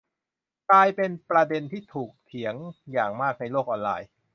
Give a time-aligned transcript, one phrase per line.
[0.71, 2.55] กลายเป็นประเด็นที่ถูกถกเถียง
[2.93, 4.09] อย่างมากในโลกออนไลน์